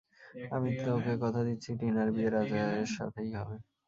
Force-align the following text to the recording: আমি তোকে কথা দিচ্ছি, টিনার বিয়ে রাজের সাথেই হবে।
আমি 0.51 0.69
তোকে 0.79 1.13
কথা 1.23 1.41
দিচ্ছি, 1.47 1.69
টিনার 1.79 2.09
বিয়ে 2.15 2.29
রাজের 2.29 2.67
সাথেই 2.95 3.31
হবে। 3.37 3.55